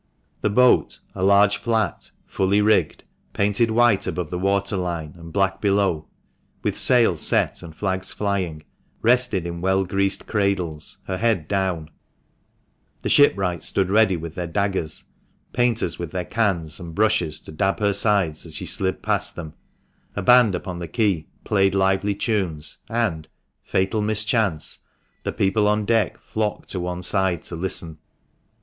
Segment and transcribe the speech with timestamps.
[0.41, 3.03] The boat, a large flat, fully rigged,
[3.33, 6.07] painted white above the water line, and black below,
[6.63, 8.63] with sails set and flags flying,
[9.03, 11.91] rested in well greased cradles, her head down;
[13.01, 15.03] the shipwrights stood ready with their daggers;
[15.53, 19.53] painters with their cans and brushes to dab her sides as she slid past them;
[20.15, 23.27] a band upon the quay played lively tunes, and
[23.61, 24.79] (fatal mischance)
[25.21, 27.99] the people on deck flocked to one side to listen.